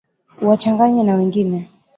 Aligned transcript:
uwachanganye 0.43 1.01
na 1.03 1.13
wengine 1.17 1.59